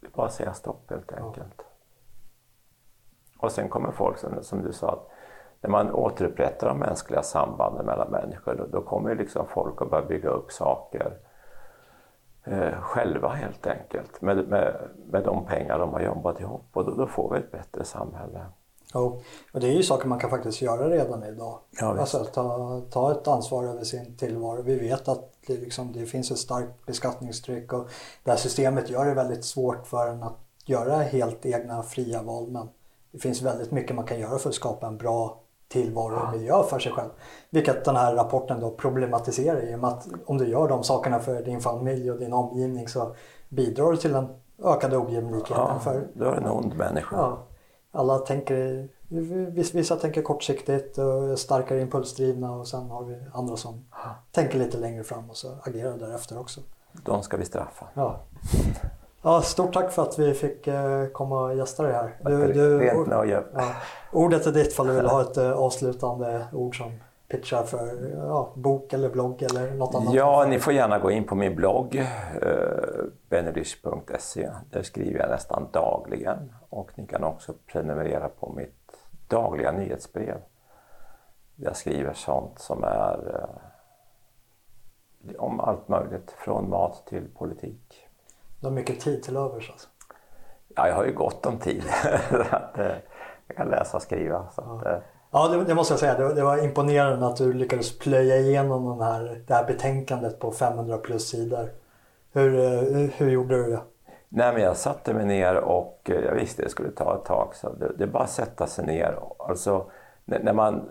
[0.00, 1.67] det är bara att säga stopp helt enkelt.
[3.38, 5.08] Och sen kommer folk, som, som du sa, att
[5.60, 10.06] när man återupprättar de mänskliga sambanden mellan människor då, då kommer liksom folk att börja
[10.06, 11.18] bygga upp saker
[12.44, 14.74] eh, själva helt enkelt med, med,
[15.10, 18.46] med de pengar de har jobbat ihop och då, då får vi ett bättre samhälle.
[18.92, 19.18] Ja,
[19.52, 21.58] och det är ju saker man kan faktiskt göra redan idag.
[21.80, 24.62] Ja, alltså ta, ta ett ansvar över sin tillvaro.
[24.62, 27.88] Vi vet att det, liksom, det finns ett starkt beskattningstryck och
[28.24, 32.48] det här systemet gör det väldigt svårt för en att göra helt egna fria val.
[32.48, 32.68] Men
[33.12, 36.62] det finns väldigt mycket man kan göra för att skapa en bra tillvaro och miljö
[36.62, 37.10] för sig själv.
[37.50, 41.18] Vilket den här rapporten då problematiserar i och med att om du gör de sakerna
[41.18, 43.14] för din familj och din omgivning så
[43.48, 44.28] bidrar du till den
[44.64, 45.56] ökade ojämlikheten.
[45.56, 47.16] Ja, för, du är en ond människa.
[47.16, 47.38] Ja,
[47.92, 48.88] alla tänker,
[49.72, 53.84] vissa tänker kortsiktigt och är starkare impulsdrivna och sen har vi andra som
[54.32, 56.60] tänker lite längre fram och så agerar därefter också.
[57.04, 57.86] De ska vi straffa.
[57.94, 58.20] Ja.
[59.22, 62.16] Ja, stort tack för att vi fick eh, komma och gästa dig här.
[62.24, 63.42] Du, du, Rent nöje.
[63.54, 63.72] Ja,
[64.12, 66.92] ordet är ditt fall du vill ha ett eh, avslutande ord som
[67.28, 70.14] pitchar för ja, bok eller blogg eller något annat.
[70.14, 72.06] Ja, ni får gärna gå in på min blogg eh.
[74.70, 78.92] Där skriver jag nästan dagligen och ni kan också prenumerera på mitt
[79.28, 80.40] dagliga nyhetsbrev.
[81.56, 83.46] Jag skriver sånt som är
[85.38, 88.07] om allt möjligt, från mat till politik.
[88.60, 89.88] Du har mycket tid till övers alltså?
[90.76, 91.82] Ja, jag har ju gott om tid.
[92.50, 92.92] att, eh,
[93.46, 94.46] jag kan läsa och skriva.
[94.54, 94.98] Så att, ja, eh.
[95.30, 96.18] ja det, det, måste jag säga.
[96.18, 100.52] Det, det, var imponerande att du lyckades plöja igenom den här, det här betänkandet på
[100.52, 101.72] 500 plus sidor.
[102.32, 102.50] Hur,
[102.94, 103.80] hur, hur gjorde du det?
[104.28, 107.54] Nej, men jag satte mig ner och eh, jag visste det skulle ta ett tag.
[107.54, 109.18] Så det, det är bara att sätta sig ner.
[109.38, 109.90] Alltså,
[110.24, 110.88] när man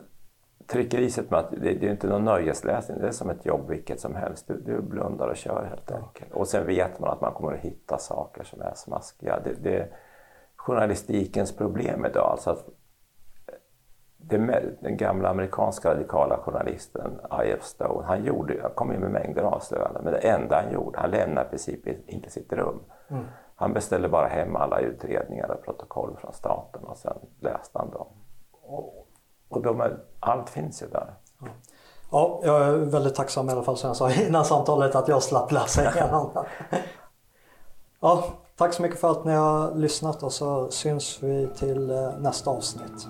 [0.66, 3.70] trycker i sig att det, det är inte någon nöjesläsning, det är som ett jobb
[3.70, 4.48] vilket som helst.
[4.48, 6.34] Du, du blundar och kör helt enkelt.
[6.34, 9.40] Och sen vet man att man kommer att hitta saker som är smaskiga.
[9.44, 9.90] Det, det,
[10.56, 12.66] journalistikens problem idag, alltså att
[14.80, 17.64] den gamla amerikanska radikala journalisten I.F.
[17.64, 21.00] Stone, han, gjorde, han kom in med mängder av avslöjanden, men det enda han gjorde,
[21.00, 22.80] han lämnade i princip inte sitt rum.
[23.08, 23.26] Mm.
[23.56, 28.08] Han beställde bara hem alla utredningar och protokoll från staten och sen läste han dem.
[28.52, 29.07] Och,
[29.50, 31.14] och de är, allt finns ju där.
[31.40, 31.48] Ja.
[32.12, 35.24] ja, jag är väldigt tacksam i alla fall som jag sa innan samtalet att jag
[35.24, 36.30] slapp läsa igenom
[38.00, 38.24] Ja,
[38.58, 42.50] tack så mycket för att ni har lyssnat och så syns vi till eh, nästa
[42.50, 43.08] avsnitt.